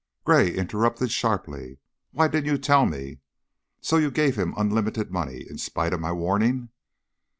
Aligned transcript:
Gray 0.23 0.51
interrupted, 0.51 1.11
sharply. 1.11 1.77
"Why 2.09 2.27
didn't 2.27 2.51
you 2.51 2.57
tell 2.57 2.87
me? 2.87 3.19
So, 3.81 3.97
you 3.97 4.09
gave 4.09 4.35
him 4.35 4.55
unlimited 4.57 5.11
money, 5.11 5.45
in 5.47 5.59
spite 5.59 5.93
of 5.93 5.99
my 6.01 6.11
warning?" 6.11 6.69